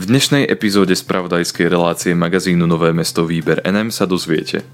V 0.00 0.08
dnešnej 0.08 0.48
epizóde 0.48 0.96
spravodajskej 0.96 1.68
relácie 1.68 2.16
magazínu 2.16 2.64
Nové 2.64 2.88
mesto 2.96 3.28
Výber 3.28 3.60
NM 3.60 3.92
sa 3.92 4.08
dozviete 4.08 4.64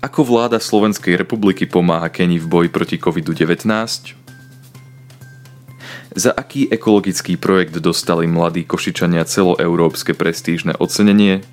Ako 0.00 0.24
vláda 0.24 0.56
Slovenskej 0.56 1.20
republiky 1.20 1.68
pomáha 1.68 2.08
Keni 2.08 2.40
v 2.40 2.48
boji 2.48 2.68
proti 2.72 2.96
COVID-19? 2.96 3.68
Za 6.16 6.32
aký 6.32 6.72
ekologický 6.72 7.36
projekt 7.36 7.76
dostali 7.76 8.24
mladí 8.24 8.64
Košičania 8.64 9.28
celoeurópske 9.28 10.16
prestížne 10.16 10.72
ocenenie? 10.80 11.44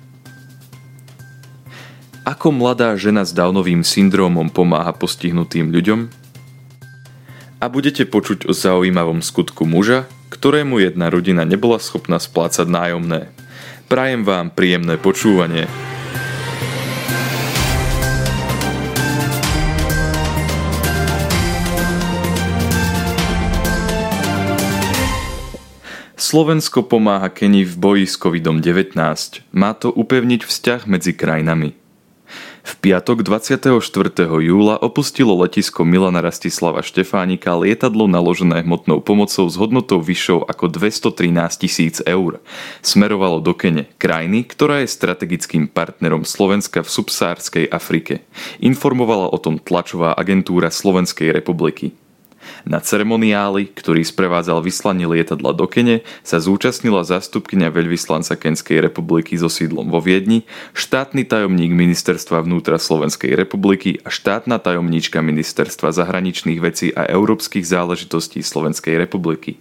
Ako 2.24 2.48
mladá 2.48 2.96
žena 2.96 3.28
s 3.28 3.36
Downovým 3.36 3.84
syndrómom 3.84 4.48
pomáha 4.48 4.96
postihnutým 4.96 5.68
ľuďom? 5.68 6.08
A 7.60 7.68
budete 7.68 8.08
počuť 8.08 8.48
o 8.48 8.56
zaujímavom 8.56 9.20
skutku 9.20 9.68
muža, 9.68 10.08
ktorému 10.32 10.80
jedna 10.80 11.12
rodina 11.12 11.44
nebola 11.44 11.76
schopná 11.76 12.16
splácať 12.16 12.64
nájomné. 12.70 13.28
Prajem 13.90 14.24
vám 14.24 14.48
príjemné 14.48 14.96
počúvanie. 14.96 15.68
Slovensko 26.16 26.88
pomáha 26.88 27.28
Keni 27.28 27.68
v 27.68 27.76
boji 27.76 28.06
s 28.08 28.16
COVID-19. 28.16 28.96
Má 29.52 29.70
to 29.76 29.92
upevniť 29.92 30.48
vzťah 30.48 30.80
medzi 30.88 31.12
krajinami. 31.12 31.83
V 32.64 32.80
piatok 32.80 33.20
24. 33.20 33.76
júla 34.40 34.80
opustilo 34.80 35.36
letisko 35.36 35.84
Milana 35.84 36.24
Rastislava 36.24 36.80
Štefánika 36.80 37.52
lietadlo 37.60 38.08
naložené 38.08 38.64
hmotnou 38.64 39.04
pomocou 39.04 39.44
s 39.44 39.60
hodnotou 39.60 40.00
vyššou 40.00 40.48
ako 40.48 40.72
213 40.72 41.60
tisíc 41.60 42.00
eur. 42.08 42.40
Smerovalo 42.80 43.44
do 43.44 43.52
Kene, 43.52 43.92
krajiny, 44.00 44.48
ktorá 44.48 44.80
je 44.80 44.88
strategickým 44.88 45.68
partnerom 45.68 46.24
Slovenska 46.24 46.80
v 46.80 46.88
subsárskej 46.88 47.68
Afrike. 47.68 48.24
Informovala 48.64 49.28
o 49.28 49.36
tom 49.36 49.60
tlačová 49.60 50.16
agentúra 50.16 50.72
Slovenskej 50.72 51.36
republiky. 51.36 51.92
Na 52.64 52.80
ceremoniáli, 52.80 53.68
ktorý 53.72 54.04
sprevádzal 54.06 54.64
vyslanie 54.64 55.04
lietadla 55.04 55.52
do 55.52 55.68
Kene, 55.68 56.00
sa 56.24 56.40
zúčastnila 56.40 57.04
zástupkynia 57.04 57.68
veľvyslanca 57.68 58.40
Kenskej 58.40 58.80
republiky 58.80 59.36
so 59.36 59.52
sídlom 59.52 59.92
vo 59.92 60.00
Viedni, 60.00 60.48
štátny 60.72 61.28
tajomník 61.28 61.72
ministerstva 61.74 62.44
vnútra 62.44 62.80
Slovenskej 62.80 63.36
republiky 63.36 64.00
a 64.04 64.08
štátna 64.08 64.62
tajomníčka 64.62 65.20
ministerstva 65.20 65.92
zahraničných 65.92 66.60
vecí 66.60 66.88
a 66.94 67.04
európskych 67.04 67.64
záležitostí 67.68 68.40
Slovenskej 68.40 68.96
republiky. 68.96 69.60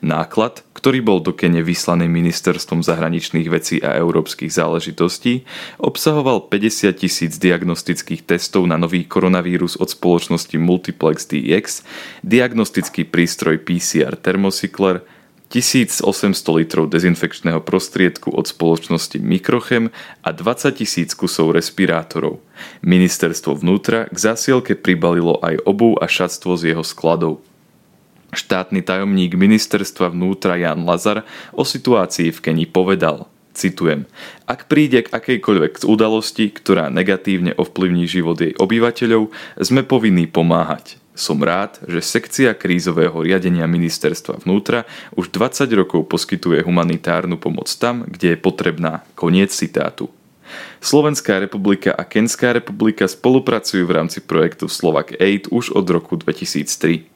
Náklad, 0.00 0.62
ktorý 0.86 1.02
bol 1.02 1.18
do 1.18 1.34
Kene 1.34 1.66
vyslaný 1.66 2.06
ministerstvom 2.06 2.86
zahraničných 2.86 3.50
vecí 3.50 3.82
a 3.82 3.98
európskych 3.98 4.54
záležitostí, 4.54 5.42
obsahoval 5.82 6.46
50 6.46 6.94
tisíc 6.94 7.42
diagnostických 7.42 8.22
testov 8.22 8.70
na 8.70 8.78
nový 8.78 9.02
koronavírus 9.02 9.74
od 9.82 9.90
spoločnosti 9.90 10.54
Multiplex 10.54 11.26
DX, 11.26 11.82
diagnostický 12.22 13.02
prístroj 13.02 13.66
PCR 13.66 14.14
Thermocycler, 14.14 15.02
1800 15.50 16.06
litrov 16.54 16.86
dezinfekčného 16.86 17.66
prostriedku 17.66 18.30
od 18.30 18.46
spoločnosti 18.46 19.18
Mikrochem 19.18 19.90
a 20.22 20.30
20 20.30 20.70
tisíc 20.86 21.18
kusov 21.18 21.58
respirátorov. 21.58 22.38
Ministerstvo 22.86 23.58
vnútra 23.58 24.06
k 24.06 24.14
zásielke 24.14 24.78
pribalilo 24.78 25.42
aj 25.42 25.66
obu 25.66 25.98
a 25.98 26.06
šatstvo 26.06 26.54
z 26.54 26.78
jeho 26.78 26.86
skladov. 26.86 27.42
Štátny 28.34 28.82
tajomník 28.82 29.38
ministerstva 29.38 30.10
vnútra 30.10 30.58
Jan 30.58 30.82
Lazar 30.82 31.22
o 31.54 31.62
situácii 31.62 32.34
v 32.34 32.42
Keni 32.42 32.66
povedal, 32.66 33.30
citujem, 33.56 34.04
ak 34.44 34.68
príde 34.68 35.06
k 35.06 35.12
akejkoľvek 35.14 35.86
udalosti, 35.86 36.52
ktorá 36.52 36.92
negatívne 36.92 37.56
ovplyvní 37.56 38.04
život 38.04 38.36
jej 38.36 38.52
obyvateľov, 38.58 39.32
sme 39.62 39.86
povinní 39.86 40.28
pomáhať. 40.28 41.00
Som 41.16 41.40
rád, 41.40 41.80
že 41.88 42.04
sekcia 42.04 42.52
krízového 42.52 43.24
riadenia 43.24 43.64
ministerstva 43.64 44.44
vnútra 44.44 44.84
už 45.16 45.32
20 45.32 45.64
rokov 45.72 46.04
poskytuje 46.12 46.60
humanitárnu 46.60 47.40
pomoc 47.40 47.72
tam, 47.72 48.04
kde 48.04 48.36
je 48.36 48.38
potrebná. 48.38 49.00
Koniec 49.16 49.48
citátu. 49.48 50.12
Slovenská 50.84 51.40
republika 51.40 51.96
a 51.96 52.04
Kenská 52.04 52.52
republika 52.52 53.08
spolupracujú 53.08 53.88
v 53.88 53.96
rámci 53.96 54.20
projektu 54.20 54.68
Slovak 54.68 55.16
Aid 55.16 55.48
už 55.48 55.72
od 55.72 55.88
roku 55.88 56.20
2003. 56.20 57.15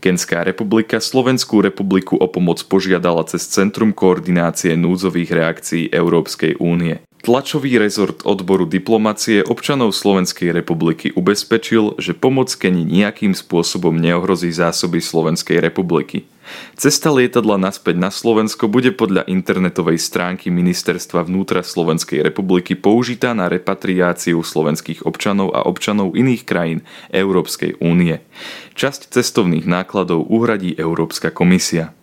Kenská 0.00 0.42
republika 0.42 0.98
Slovenskú 0.98 1.62
republiku 1.62 2.18
o 2.18 2.26
pomoc 2.26 2.62
požiadala 2.66 3.24
cez 3.28 3.46
Centrum 3.48 3.92
koordinácie 3.94 4.74
núdzových 4.78 5.30
reakcií 5.30 5.84
Európskej 5.92 6.58
únie. 6.58 7.02
Tlačový 7.22 7.78
rezort 7.78 8.26
odboru 8.26 8.66
diplomacie 8.66 9.46
občanov 9.46 9.94
Slovenskej 9.94 10.50
republiky 10.50 11.14
ubezpečil, 11.14 11.94
že 12.02 12.18
pomoc 12.18 12.50
Keni 12.50 12.82
nejakým 12.82 13.30
spôsobom 13.30 13.94
neohrozí 13.94 14.50
zásoby 14.50 14.98
Slovenskej 14.98 15.62
republiky. 15.62 16.26
Cesta 16.72 17.14
lietadla 17.14 17.60
naspäť 17.60 17.96
na 18.00 18.10
Slovensko 18.10 18.66
bude 18.66 18.90
podľa 18.90 19.28
internetovej 19.28 20.00
stránky 20.00 20.50
Ministerstva 20.50 21.22
vnútra 21.28 21.62
Slovenskej 21.62 22.24
republiky 22.26 22.74
použitá 22.74 23.36
na 23.36 23.46
repatriáciu 23.46 24.42
slovenských 24.42 25.06
občanov 25.06 25.54
a 25.54 25.62
občanov 25.62 26.18
iných 26.18 26.42
krajín 26.42 26.80
Európskej 27.14 27.78
únie. 27.78 28.18
Časť 28.74 29.14
cestovných 29.14 29.68
nákladov 29.68 30.26
uhradí 30.26 30.74
Európska 30.74 31.30
komisia. 31.30 31.94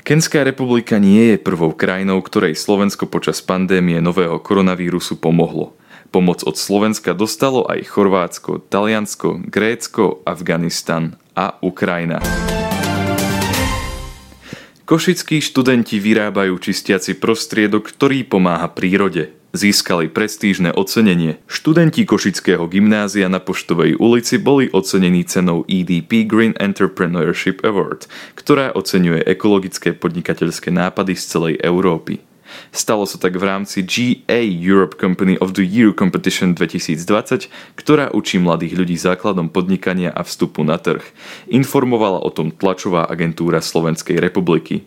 Kenská 0.00 0.42
republika 0.42 0.96
nie 0.96 1.36
je 1.36 1.38
prvou 1.38 1.76
krajinou, 1.76 2.24
ktorej 2.24 2.56
Slovensko 2.56 3.04
počas 3.04 3.44
pandémie 3.44 4.00
nového 4.00 4.40
koronavírusu 4.40 5.20
pomohlo. 5.20 5.76
Pomoc 6.10 6.42
od 6.42 6.58
Slovenska 6.58 7.14
dostalo 7.14 7.62
aj 7.70 7.86
Chorvátsko, 7.86 8.66
Taliansko, 8.66 9.46
Grécko, 9.46 10.26
Afganistan 10.26 11.14
a 11.38 11.54
Ukrajina. 11.62 12.18
Košickí 14.90 15.38
študenti 15.38 16.02
vyrábajú 16.02 16.58
čistiaci 16.58 17.14
prostriedok, 17.14 17.94
ktorý 17.94 18.26
pomáha 18.26 18.66
prírode 18.66 19.30
získali 19.54 20.10
prestížne 20.10 20.74
ocenenie. 20.74 21.38
Študenti 21.46 22.02
Košického 22.02 22.66
gymnázia 22.66 23.30
na 23.30 23.38
Poštovej 23.38 23.98
ulici 24.02 24.42
boli 24.42 24.66
ocenení 24.74 25.22
cenou 25.26 25.62
EDP 25.70 26.26
Green 26.26 26.58
Entrepreneurship 26.58 27.62
Award, 27.62 28.10
ktorá 28.34 28.74
oceňuje 28.74 29.26
ekologické 29.30 29.94
podnikateľské 29.94 30.74
nápady 30.74 31.14
z 31.14 31.24
celej 31.38 31.54
Európy. 31.62 32.18
Stalo 32.70 33.04
sa 33.08 33.18
tak 33.18 33.36
v 33.36 33.44
rámci 33.44 33.82
GA 33.82 34.40
Europe 34.40 34.96
Company 34.96 35.36
of 35.38 35.56
the 35.56 35.64
Year 35.66 35.90
Competition 35.94 36.54
2020, 36.54 37.50
ktorá 37.74 38.10
učí 38.14 38.38
mladých 38.38 38.78
ľudí 38.78 38.96
základom 38.98 39.50
podnikania 39.50 40.14
a 40.14 40.22
vstupu 40.22 40.62
na 40.62 40.78
trh. 40.78 41.02
Informovala 41.50 42.22
o 42.22 42.30
tom 42.30 42.54
tlačová 42.54 43.06
agentúra 43.06 43.58
Slovenskej 43.64 44.18
republiky. 44.18 44.86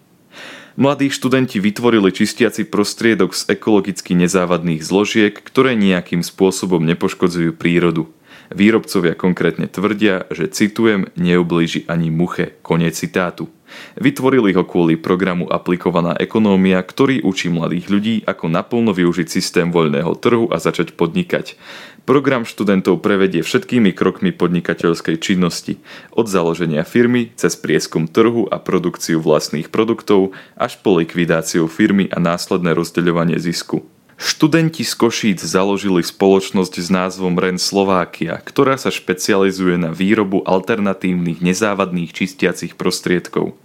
Mladí 0.74 1.14
študenti 1.14 1.62
vytvorili 1.62 2.10
čistiaci 2.10 2.66
prostriedok 2.66 3.38
z 3.38 3.54
ekologicky 3.54 4.18
nezávadných 4.18 4.82
zložiek, 4.82 5.38
ktoré 5.38 5.78
nejakým 5.78 6.26
spôsobom 6.26 6.82
nepoškodzujú 6.82 7.54
prírodu. 7.54 8.10
Výrobcovia 8.50 9.14
konkrétne 9.14 9.70
tvrdia, 9.70 10.26
že 10.34 10.50
citujem, 10.50 11.14
neublíži 11.14 11.86
ani 11.86 12.10
muche, 12.10 12.58
konec 12.66 12.98
citátu. 12.98 13.54
Vytvorili 13.98 14.54
ho 14.58 14.64
kvôli 14.66 14.98
programu 14.98 15.46
Aplikovaná 15.50 16.18
ekonómia, 16.18 16.82
ktorý 16.82 17.22
učí 17.22 17.54
mladých 17.54 17.86
ľudí, 17.90 18.16
ako 18.26 18.50
naplno 18.50 18.92
využiť 18.92 19.28
systém 19.30 19.70
voľného 19.70 20.14
trhu 20.18 20.50
a 20.50 20.58
začať 20.58 20.98
podnikať. 20.98 21.58
Program 22.04 22.44
študentov 22.44 23.00
prevedie 23.00 23.40
všetkými 23.40 23.96
krokmi 23.96 24.36
podnikateľskej 24.36 25.24
činnosti, 25.24 25.80
od 26.12 26.28
založenia 26.28 26.84
firmy 26.84 27.32
cez 27.40 27.56
prieskum 27.56 28.12
trhu 28.12 28.44
a 28.52 28.60
produkciu 28.60 29.24
vlastných 29.24 29.72
produktov 29.72 30.36
až 30.60 30.76
po 30.84 31.00
likvidáciu 31.00 31.72
firmy 31.72 32.12
a 32.12 32.20
následné 32.20 32.76
rozdeľovanie 32.76 33.40
zisku. 33.40 33.88
Študenti 34.24 34.88
z 34.88 34.96
Košíc 34.96 35.44
založili 35.44 36.00
spoločnosť 36.00 36.80
s 36.80 36.88
názvom 36.88 37.36
REN 37.36 37.60
Slovákia, 37.60 38.40
ktorá 38.40 38.80
sa 38.80 38.88
špecializuje 38.88 39.76
na 39.76 39.92
výrobu 39.92 40.48
alternatívnych 40.48 41.44
nezávadných 41.44 42.16
čistiacich 42.16 42.80
prostriedkov. 42.80 43.60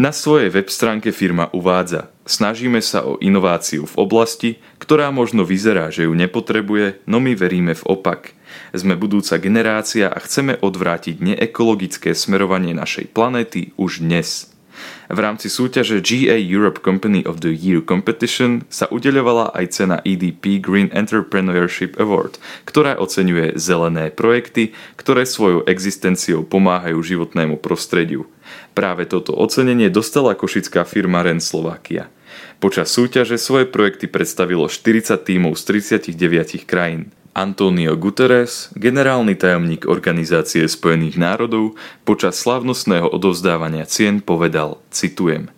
Na 0.00 0.08
svojej 0.08 0.48
web 0.48 0.72
stránke 0.72 1.12
firma 1.12 1.52
uvádza 1.52 2.08
Snažíme 2.24 2.80
sa 2.80 3.04
o 3.04 3.20
inováciu 3.20 3.84
v 3.84 3.98
oblasti, 4.00 4.50
ktorá 4.80 5.12
možno 5.12 5.44
vyzerá, 5.44 5.92
že 5.92 6.08
ju 6.08 6.14
nepotrebuje, 6.16 7.04
no 7.04 7.20
my 7.20 7.36
veríme 7.36 7.76
v 7.76 7.84
opak. 7.84 8.32
Sme 8.72 8.96
budúca 8.96 9.36
generácia 9.36 10.08
a 10.08 10.16
chceme 10.22 10.56
odvrátiť 10.56 11.20
neekologické 11.20 12.16
smerovanie 12.16 12.72
našej 12.72 13.12
planéty 13.12 13.76
už 13.76 14.00
dnes. 14.00 14.51
V 15.12 15.18
rámci 15.20 15.52
súťaže 15.52 16.00
GA 16.00 16.36
Europe 16.36 16.80
Company 16.80 17.22
of 17.28 17.44
the 17.44 17.52
Year 17.52 17.84
Competition 17.84 18.64
sa 18.72 18.88
udeľovala 18.88 19.52
aj 19.52 19.66
cena 19.72 19.96
EDP 20.02 20.58
Green 20.58 20.88
Entrepreneurship 20.90 22.00
Award, 22.00 22.40
ktorá 22.64 22.96
oceňuje 22.96 23.60
zelené 23.60 24.08
projekty, 24.12 24.72
ktoré 24.96 25.28
svojou 25.28 25.64
existenciou 25.68 26.42
pomáhajú 26.42 26.98
životnému 27.00 27.60
prostrediu. 27.60 28.26
Práve 28.72 29.04
toto 29.04 29.36
ocenenie 29.36 29.92
dostala 29.92 30.32
košická 30.32 30.88
firma 30.88 31.20
Ren 31.22 31.38
Slovakia. 31.38 32.08
Počas 32.62 32.88
súťaže 32.88 33.36
svoje 33.36 33.68
projekty 33.68 34.08
predstavilo 34.08 34.70
40 34.70 35.18
tímov 35.20 35.58
z 35.58 35.62
39 36.14 36.64
krajín. 36.64 37.12
Antonio 37.32 37.96
Guterres, 37.96 38.68
generálny 38.76 39.34
tajomník 39.40 39.88
Organizácie 39.88 40.68
spojených 40.68 41.16
národov, 41.16 41.80
počas 42.04 42.36
slavnostného 42.36 43.08
odovzdávania 43.08 43.88
cien 43.88 44.20
povedal, 44.20 44.84
citujem, 44.92 45.48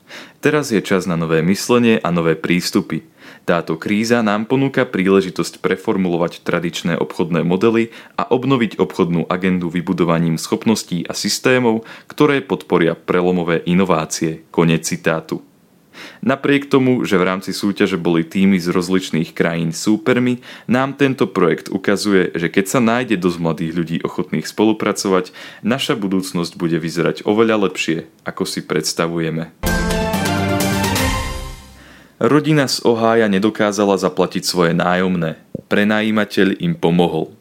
Teraz 0.44 0.68
je 0.68 0.84
čas 0.84 1.08
na 1.08 1.16
nové 1.16 1.40
myslenie 1.40 1.96
a 2.04 2.12
nové 2.12 2.36
prístupy. 2.36 3.08
Táto 3.48 3.80
kríza 3.80 4.20
nám 4.20 4.44
ponúka 4.44 4.84
príležitosť 4.84 5.64
preformulovať 5.64 6.44
tradičné 6.44 7.00
obchodné 7.00 7.40
modely 7.48 7.88
a 8.20 8.28
obnoviť 8.28 8.76
obchodnú 8.76 9.24
agendu 9.32 9.72
vybudovaním 9.72 10.36
schopností 10.36 11.08
a 11.08 11.16
systémov, 11.16 11.88
ktoré 12.08 12.44
podporia 12.44 12.92
prelomové 12.92 13.64
inovácie. 13.64 14.44
Konec 14.52 14.84
citátu. 14.84 15.40
Napriek 16.24 16.70
tomu, 16.70 17.02
že 17.02 17.20
v 17.20 17.26
rámci 17.26 17.50
súťaže 17.54 18.00
boli 18.00 18.26
týmy 18.26 18.58
z 18.58 18.72
rozličných 18.72 19.30
krajín 19.36 19.70
súpermi, 19.70 20.42
nám 20.70 20.98
tento 20.98 21.30
projekt 21.30 21.70
ukazuje, 21.70 22.34
že 22.34 22.50
keď 22.50 22.64
sa 22.68 22.80
nájde 22.82 23.20
dosť 23.20 23.38
mladých 23.38 23.72
ľudí 23.72 23.96
ochotných 24.02 24.46
spolupracovať, 24.48 25.30
naša 25.62 25.94
budúcnosť 25.94 26.58
bude 26.58 26.78
vyzerať 26.80 27.22
oveľa 27.28 27.70
lepšie, 27.70 28.10
ako 28.26 28.42
si 28.48 28.60
predstavujeme. 28.64 29.54
Rodina 32.22 32.70
z 32.70 32.80
Ohája 32.86 33.26
nedokázala 33.26 33.98
zaplatiť 33.98 34.46
svoje 34.46 34.72
nájomné. 34.72 35.36
Prenajímateľ 35.66 36.62
im 36.62 36.78
pomohol. 36.78 37.34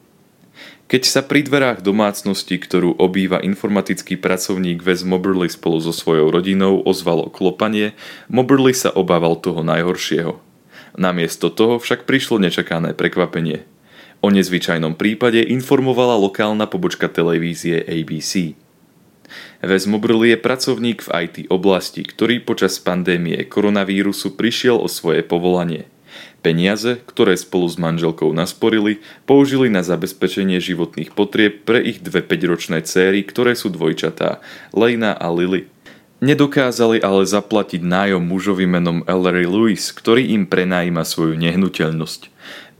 Keď 0.93 1.09
sa 1.09 1.25
pri 1.25 1.41
dverách 1.41 1.81
domácnosti, 1.81 2.53
ktorú 2.53 3.01
obýva 3.01 3.41
informatický 3.41 4.13
pracovník 4.13 4.85
Wes 4.85 5.01
Moberly 5.01 5.49
spolu 5.49 5.81
so 5.81 5.89
svojou 5.89 6.29
rodinou, 6.29 6.85
ozvalo 6.85 7.33
klopanie, 7.33 7.97
Moberly 8.29 8.77
sa 8.77 8.93
obával 8.93 9.41
toho 9.41 9.65
najhoršieho. 9.65 10.37
Namiesto 10.93 11.49
toho 11.49 11.81
však 11.81 12.05
prišlo 12.05 12.37
nečakané 12.37 12.93
prekvapenie. 12.93 13.65
O 14.21 14.29
nezvyčajnom 14.29 14.93
prípade 14.93 15.41
informovala 15.41 16.13
lokálna 16.13 16.69
pobočka 16.69 17.09
televízie 17.09 17.81
ABC. 17.89 18.53
Wes 19.65 19.89
Moberly 19.89 20.37
je 20.37 20.45
pracovník 20.45 21.01
v 21.01 21.09
IT 21.25 21.35
oblasti, 21.49 22.05
ktorý 22.05 22.45
počas 22.45 22.77
pandémie 22.77 23.41
koronavírusu 23.49 24.37
prišiel 24.37 24.77
o 24.77 24.85
svoje 24.85 25.25
povolanie– 25.25 25.89
Peniaze, 26.43 26.99
ktoré 27.07 27.39
spolu 27.39 27.71
s 27.71 27.79
manželkou 27.79 28.35
nasporili, 28.35 28.99
použili 29.23 29.71
na 29.71 29.79
zabezpečenie 29.79 30.59
životných 30.59 31.15
potrieb 31.15 31.63
pre 31.63 31.79
ich 31.79 32.03
dve 32.03 32.19
5-ročné 32.19 32.83
céry, 32.83 33.23
ktoré 33.23 33.55
sú 33.55 33.71
dvojčatá, 33.71 34.43
Lejna 34.75 35.15
a 35.15 35.31
Lily. 35.31 35.71
Nedokázali 36.19 36.99
ale 36.99 37.23
zaplatiť 37.23 37.79
nájom 37.79 38.23
mužovi 38.23 38.67
menom 38.67 39.07
Ellery 39.07 39.47
Lewis, 39.47 39.95
ktorý 39.95 40.35
im 40.35 40.43
prenajíma 40.43 41.07
svoju 41.07 41.39
nehnuteľnosť. 41.39 42.27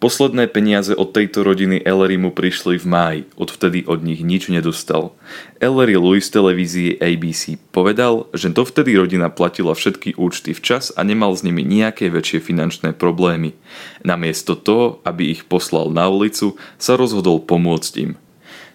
Posledné 0.04 0.52
peniaze 0.52 0.92
od 0.92 1.16
tejto 1.16 1.48
rodiny 1.48 1.80
Ellery 1.80 2.20
mu 2.20 2.36
prišli 2.36 2.76
v 2.76 2.86
máji, 2.92 3.22
odvtedy 3.40 3.88
od 3.88 4.04
nich 4.04 4.20
nič 4.20 4.52
nedostal. 4.52 5.16
Ellery 5.64 5.96
Louis 5.96 6.28
televízii 6.28 7.00
ABC 7.00 7.56
povedal, 7.72 8.28
že 8.36 8.52
dovtedy 8.52 9.00
rodina 9.00 9.32
platila 9.32 9.72
všetky 9.72 10.20
účty 10.20 10.52
včas 10.52 10.92
a 10.92 11.08
nemal 11.08 11.32
s 11.32 11.48
nimi 11.48 11.64
nejaké 11.64 12.12
väčšie 12.12 12.44
finančné 12.44 12.92
problémy. 13.00 13.56
Namiesto 14.04 14.60
toho, 14.60 15.00
aby 15.08 15.32
ich 15.32 15.48
poslal 15.48 15.88
na 15.88 16.12
ulicu, 16.12 16.60
sa 16.76 17.00
rozhodol 17.00 17.40
pomôcť 17.40 17.94
im. 18.04 18.20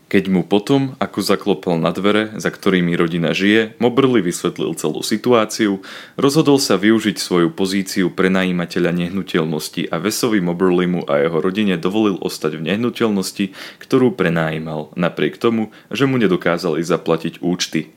Keď 0.08 0.24
mu 0.32 0.40
potom, 0.40 0.96
ako 1.04 1.20
zaklopal 1.20 1.76
na 1.76 1.92
dvere, 1.92 2.32
za 2.40 2.48
ktorými 2.48 2.96
rodina 2.96 3.36
žije, 3.36 3.76
Moberly 3.76 4.24
vysvetlil 4.24 4.72
celú 4.80 5.04
situáciu, 5.04 5.84
rozhodol 6.16 6.56
sa 6.56 6.80
využiť 6.80 7.20
svoju 7.20 7.52
pozíciu 7.52 8.08
prenajímateľa 8.16 8.96
nehnuteľnosti 8.96 9.92
a 9.92 10.00
Vesovi 10.00 10.40
Moberlymu 10.40 11.04
a 11.04 11.20
jeho 11.20 11.38
rodine 11.44 11.76
dovolil 11.76 12.16
ostať 12.24 12.56
v 12.56 12.72
nehnuteľnosti, 12.72 13.52
ktorú 13.84 14.16
prenajímal, 14.16 14.96
napriek 14.96 15.36
tomu, 15.36 15.76
že 15.92 16.08
mu 16.08 16.16
nedokázali 16.16 16.80
zaplatiť 16.80 17.44
účty. 17.44 17.92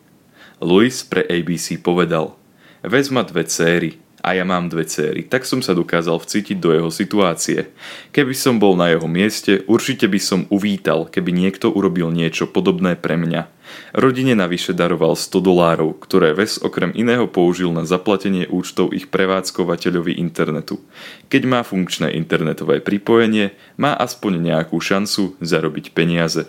Louis 0.60 0.92
pre 1.08 1.24
ABC 1.24 1.80
povedal 1.80 2.36
Ves 2.84 3.08
má 3.08 3.24
dve 3.24 3.48
céry, 3.48 4.04
a 4.22 4.38
ja 4.38 4.46
mám 4.46 4.70
dve 4.70 4.86
céry, 4.86 5.26
tak 5.26 5.50
som 5.50 5.66
sa 5.66 5.74
dokázal 5.74 6.22
vcítiť 6.22 6.58
do 6.62 6.70
jeho 6.72 6.92
situácie. 6.94 7.74
Keby 8.14 8.38
som 8.38 8.62
bol 8.62 8.78
na 8.78 8.94
jeho 8.94 9.10
mieste, 9.10 9.66
určite 9.66 10.06
by 10.06 10.20
som 10.22 10.46
uvítal, 10.54 11.10
keby 11.10 11.34
niekto 11.34 11.74
urobil 11.74 12.14
niečo 12.14 12.46
podobné 12.46 12.94
pre 12.94 13.18
mňa. 13.18 13.50
Rodine 13.98 14.38
navyše 14.38 14.78
daroval 14.78 15.18
100 15.18 15.42
dolárov, 15.42 15.98
ktoré 15.98 16.38
Ves 16.38 16.62
okrem 16.62 16.94
iného 16.94 17.26
použil 17.26 17.74
na 17.74 17.88
zaplatenie 17.88 18.46
účtov 18.46 18.94
ich 18.94 19.10
prevádzkovateľovi 19.10 20.22
internetu. 20.22 20.84
Keď 21.32 21.42
má 21.50 21.66
funkčné 21.66 22.14
internetové 22.14 22.84
pripojenie, 22.84 23.56
má 23.80 23.98
aspoň 23.98 24.54
nejakú 24.54 24.78
šancu 24.78 25.40
zarobiť 25.42 25.96
peniaze. 25.98 26.46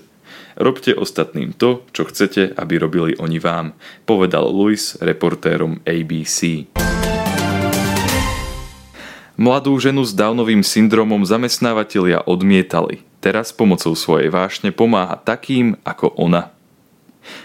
Robte 0.53 0.93
ostatným 0.93 1.57
to, 1.57 1.89
čo 1.97 2.05
chcete, 2.05 2.53
aby 2.61 2.75
robili 2.77 3.13
oni 3.17 3.41
vám, 3.41 3.73
povedal 4.05 4.45
Louis 4.53 5.01
reportérom 5.01 5.81
ABC. 5.89 6.69
Mladú 9.43 9.75
ženu 9.83 10.07
s 10.07 10.15
Downovým 10.15 10.63
syndromom 10.63 11.27
zamestnávateľia 11.27 12.31
odmietali. 12.31 13.03
Teraz 13.19 13.51
pomocou 13.51 13.91
svojej 13.99 14.31
vášne 14.31 14.71
pomáha 14.71 15.19
takým 15.19 15.75
ako 15.83 16.15
ona. 16.15 16.55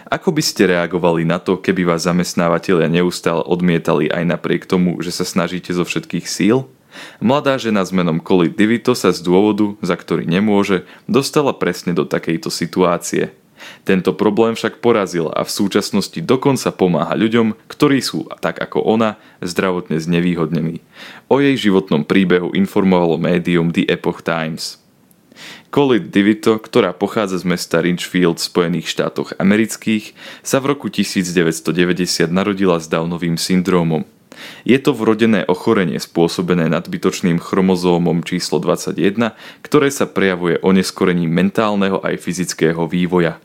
Ako 0.06 0.30
by 0.30 0.46
ste 0.46 0.70
reagovali 0.70 1.26
na 1.26 1.42
to, 1.42 1.58
keby 1.58 1.90
vás 1.90 2.06
zamestnávateľia 2.06 2.86
neustále 2.86 3.42
odmietali 3.42 4.14
aj 4.14 4.30
napriek 4.30 4.70
tomu, 4.70 5.02
že 5.02 5.10
sa 5.10 5.26
snažíte 5.26 5.74
zo 5.74 5.82
všetkých 5.82 6.30
síl? 6.30 6.70
Mladá 7.18 7.58
žena 7.58 7.82
s 7.82 7.90
menom 7.90 8.22
Collie 8.22 8.54
Divito 8.54 8.94
sa 8.94 9.10
z 9.10 9.26
dôvodu, 9.26 9.74
za 9.82 9.98
ktorý 9.98 10.30
nemôže, 10.30 10.86
dostala 11.10 11.50
presne 11.50 11.98
do 11.98 12.06
takejto 12.06 12.54
situácie– 12.54 13.34
tento 13.88 14.12
problém 14.14 14.54
však 14.54 14.84
porazila 14.84 15.32
a 15.32 15.48
v 15.48 15.52
súčasnosti 15.52 16.20
dokonca 16.20 16.70
pomáha 16.76 17.16
ľuďom, 17.16 17.56
ktorí 17.72 18.04
sú, 18.04 18.28
tak 18.44 18.60
ako 18.60 18.84
ona, 18.84 19.16
zdravotne 19.40 19.98
znevýhodnení. 19.98 20.84
O 21.32 21.40
jej 21.40 21.56
životnom 21.56 22.04
príbehu 22.04 22.52
informovalo 22.56 23.16
médium 23.16 23.72
The 23.72 23.88
Epoch 23.88 24.24
Times. 24.24 24.80
Colin 25.70 26.10
Divito, 26.10 26.58
ktorá 26.58 26.96
pochádza 26.96 27.38
z 27.38 27.46
mesta 27.46 27.78
Ridgefield 27.84 28.42
v 28.42 28.48
Spojených 28.50 28.88
štátoch 28.90 29.38
amerických, 29.38 30.18
sa 30.42 30.58
v 30.58 30.74
roku 30.74 30.90
1990 30.90 31.70
narodila 32.34 32.82
s 32.82 32.90
Downovým 32.90 33.38
syndrómom. 33.38 34.08
Je 34.66 34.78
to 34.78 34.94
vrodené 34.94 35.46
ochorenie 35.50 35.98
spôsobené 35.98 36.70
nadbytočným 36.70 37.42
chromozómom 37.42 38.22
číslo 38.22 38.62
21, 38.62 39.34
ktoré 39.66 39.90
sa 39.90 40.06
prejavuje 40.06 40.62
oneskorením 40.62 41.30
mentálneho 41.30 42.02
aj 42.06 42.22
fyzického 42.22 42.86
vývoja. 42.86 43.42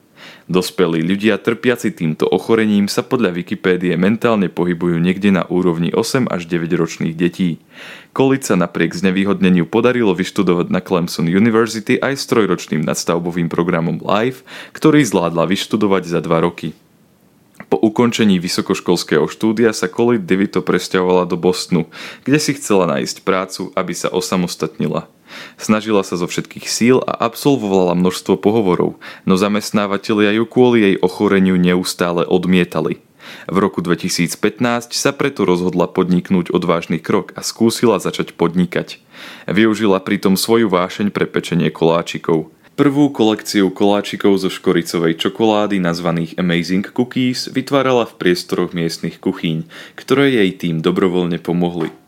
Dospelí 0.50 1.06
ľudia 1.06 1.38
trpiaci 1.38 1.94
týmto 1.94 2.26
ochorením 2.26 2.90
sa 2.90 3.06
podľa 3.06 3.30
Wikipédie 3.38 3.94
mentálne 3.94 4.50
pohybujú 4.50 4.98
niekde 4.98 5.30
na 5.30 5.46
úrovni 5.46 5.94
8 5.94 6.26
až 6.26 6.50
9 6.50 6.66
ročných 6.74 7.14
detí. 7.14 7.62
Kolic 8.10 8.42
sa 8.42 8.58
napriek 8.58 8.90
znevýhodneniu 8.90 9.70
podarilo 9.70 10.10
vyštudovať 10.18 10.66
na 10.74 10.82
Clemson 10.82 11.30
University 11.30 11.94
aj 12.02 12.18
s 12.18 12.26
trojročným 12.26 12.82
nadstavbovým 12.82 13.46
programom 13.46 14.02
LIFE, 14.02 14.42
ktorý 14.74 15.06
zvládla 15.06 15.46
vyštudovať 15.46 16.02
za 16.10 16.18
2 16.18 16.46
roky. 16.46 16.74
Po 17.70 17.78
ukončení 17.78 18.42
vysokoškolského 18.42 19.24
štúdia 19.30 19.70
sa 19.70 19.86
Colin 19.86 20.26
DeVito 20.26 20.60
presťahovala 20.60 21.24
do 21.24 21.38
Bostonu, 21.38 21.86
kde 22.26 22.42
si 22.42 22.58
chcela 22.58 22.90
nájsť 22.90 23.22
prácu, 23.22 23.70
aby 23.78 23.94
sa 23.94 24.10
osamostatnila. 24.10 25.06
Snažila 25.56 26.02
sa 26.02 26.18
zo 26.18 26.26
všetkých 26.26 26.66
síl 26.66 26.98
a 27.02 27.12
absolvovala 27.14 27.98
množstvo 27.98 28.40
pohovorov, 28.40 28.98
no 29.26 29.34
zamestnávateľia 29.36 30.36
ju 30.40 30.44
kvôli 30.44 30.78
jej 30.82 30.96
ochoreniu 30.98 31.54
neustále 31.60 32.26
odmietali. 32.26 33.00
V 33.46 33.56
roku 33.56 33.80
2015 33.80 34.92
sa 34.92 35.10
preto 35.14 35.46
rozhodla 35.46 35.86
podniknúť 35.86 36.50
odvážny 36.50 36.98
krok 36.98 37.32
a 37.38 37.46
skúsila 37.46 38.02
začať 38.02 38.34
podnikať. 38.34 38.98
Využila 39.46 40.02
pritom 40.02 40.34
svoju 40.34 40.66
vášeň 40.66 41.14
pre 41.14 41.30
pečenie 41.30 41.70
koláčikov– 41.70 42.48
Prvú 42.72 43.12
kolekciu 43.12 43.68
koláčikov 43.68 44.40
zo 44.40 44.48
škoricovej 44.48 45.20
čokolády 45.20 45.76
nazvaných 45.76 46.40
Amazing 46.40 46.88
Cookies 46.88 47.52
vytvárala 47.52 48.08
v 48.08 48.16
priestoroch 48.16 48.72
miestnych 48.72 49.20
kuchyň, 49.20 49.68
ktoré 49.92 50.32
jej 50.32 50.50
tým 50.56 50.80
dobrovoľne 50.80 51.36
pomohli. 51.36 52.01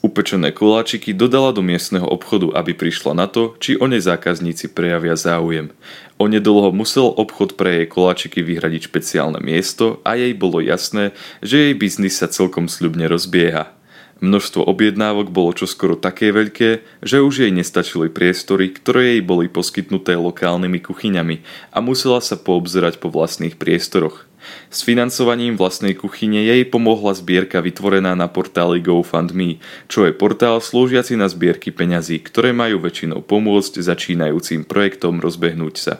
Upečené 0.00 0.48
koláčiky 0.48 1.12
dodala 1.12 1.52
do 1.52 1.60
miestneho 1.60 2.08
obchodu, 2.08 2.56
aby 2.56 2.72
prišla 2.72 3.12
na 3.12 3.28
to, 3.28 3.52
či 3.60 3.76
o 3.76 3.84
ne 3.84 4.00
zákazníci 4.00 4.72
prejavia 4.72 5.12
záujem. 5.12 5.76
Onedlho 6.16 6.72
musel 6.72 7.12
obchod 7.12 7.60
pre 7.60 7.84
jej 7.84 7.86
koláčiky 7.92 8.40
vyhradiť 8.40 8.88
špeciálne 8.88 9.44
miesto 9.44 10.00
a 10.00 10.16
jej 10.16 10.32
bolo 10.32 10.64
jasné, 10.64 11.12
že 11.44 11.68
jej 11.68 11.74
biznis 11.76 12.16
sa 12.16 12.32
celkom 12.32 12.64
sľubne 12.64 13.12
rozbieha. 13.12 13.76
Množstvo 14.24 14.64
objednávok 14.64 15.28
bolo 15.28 15.52
čoskoro 15.52 16.00
také 16.00 16.32
veľké, 16.32 16.80
že 17.04 17.20
už 17.20 17.44
jej 17.44 17.52
nestačili 17.52 18.08
priestory, 18.08 18.72
ktoré 18.72 19.16
jej 19.16 19.22
boli 19.24 19.52
poskytnuté 19.52 20.16
lokálnymi 20.16 20.80
kuchyňami 20.80 21.44
a 21.72 21.84
musela 21.84 22.24
sa 22.24 22.40
poobzerať 22.40 23.00
po 23.04 23.12
vlastných 23.12 23.60
priestoroch. 23.60 24.29
S 24.68 24.84
financovaním 24.84 25.56
vlastnej 25.56 25.96
kuchyne 25.96 26.40
jej 26.42 26.62
pomohla 26.68 27.16
zbierka 27.16 27.60
vytvorená 27.60 28.16
na 28.18 28.26
portáli 28.26 28.80
GoFundMe, 28.84 29.60
čo 29.86 30.06
je 30.08 30.12
portál 30.12 30.58
slúžiaci 30.58 31.16
na 31.18 31.30
zbierky 31.30 31.70
peňazí, 31.74 32.20
ktoré 32.20 32.50
majú 32.54 32.82
väčšinou 32.82 33.24
pomôcť 33.24 33.80
začínajúcim 33.80 34.68
projektom 34.68 35.18
rozbehnúť 35.18 35.76
sa. 35.76 35.94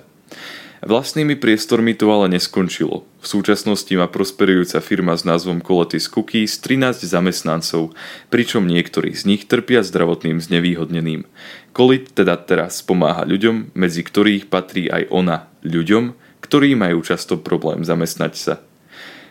Vlastnými 0.81 1.37
priestormi 1.37 1.93
to 1.93 2.09
ale 2.09 2.33
neskončilo. 2.33 3.05
V 3.21 3.27
súčasnosti 3.29 3.93
má 4.01 4.09
prosperujúca 4.09 4.81
firma 4.81 5.13
s 5.13 5.29
názvom 5.29 5.61
Coletis 5.61 6.09
Cookies 6.09 6.57
13 6.57 7.05
zamestnancov, 7.05 7.93
pričom 8.33 8.65
niektorí 8.65 9.13
z 9.13 9.29
nich 9.29 9.45
trpia 9.45 9.85
zdravotným 9.85 10.41
znevýhodneným. 10.41 11.29
Kolit 11.77 12.17
teda 12.17 12.41
teraz 12.41 12.81
pomáha 12.81 13.29
ľuďom, 13.29 13.77
medzi 13.77 14.01
ktorých 14.01 14.49
patrí 14.49 14.89
aj 14.89 15.13
ona, 15.13 15.53
ľuďom, 15.61 16.17
ktorí 16.51 16.75
majú 16.75 16.99
často 17.07 17.39
problém 17.39 17.87
zamestnať 17.87 18.35
sa. 18.35 18.55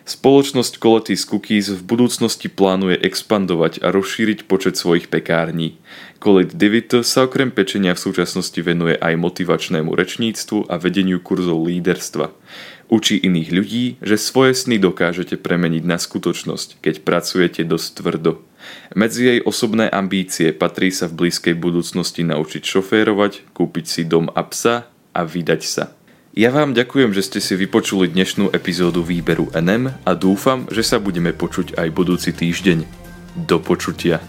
Spoločnosť 0.07 0.79
Coletis 0.79 1.27
Cookies 1.27 1.69
v 1.69 1.83
budúcnosti 1.83 2.47
plánuje 2.47 2.95
expandovať 2.95 3.83
a 3.83 3.91
rozšíriť 3.91 4.47
počet 4.47 4.79
svojich 4.79 5.11
pekární. 5.11 5.75
Colet 6.23 6.55
Divit 6.55 6.95
sa 7.03 7.27
okrem 7.27 7.51
pečenia 7.51 7.93
v 7.93 8.01
súčasnosti 8.07 8.57
venuje 8.63 8.95
aj 8.97 9.19
motivačnému 9.19 9.91
rečníctvu 9.91 10.71
a 10.71 10.79
vedeniu 10.79 11.19
kurzov 11.19 11.67
líderstva. 11.67 12.31
Učí 12.89 13.21
iných 13.21 13.49
ľudí, 13.53 13.85
že 14.01 14.17
svoje 14.17 14.57
sny 14.57 14.81
dokážete 14.81 15.37
premeniť 15.37 15.83
na 15.85 16.01
skutočnosť, 16.01 16.81
keď 16.81 17.05
pracujete 17.05 17.61
dosť 17.67 18.01
tvrdo. 18.01 18.41
Medzi 18.97 19.21
jej 19.27 19.39
osobné 19.45 19.91
ambície 19.91 20.55
patrí 20.55 20.89
sa 20.89 21.05
v 21.05 21.27
blízkej 21.27 21.53
budúcnosti 21.53 22.25
naučiť 22.25 22.63
šoférovať, 22.65 23.51
kúpiť 23.53 23.85
si 23.85 24.01
dom 24.07 24.31
a 24.33 24.41
psa 24.47 24.89
a 25.13 25.21
vydať 25.21 25.61
sa. 25.61 25.98
Ja 26.39 26.55
vám 26.55 26.71
ďakujem, 26.71 27.11
že 27.11 27.27
ste 27.27 27.39
si 27.43 27.51
vypočuli 27.59 28.15
dnešnú 28.15 28.55
epizódu 28.55 29.03
výberu 29.03 29.51
NM 29.51 29.91
a 30.07 30.11
dúfam, 30.15 30.71
že 30.71 30.87
sa 30.87 30.95
budeme 30.95 31.35
počuť 31.35 31.75
aj 31.75 31.91
budúci 31.91 32.31
týždeň. 32.31 32.87
Do 33.43 33.59
počutia. 33.59 34.23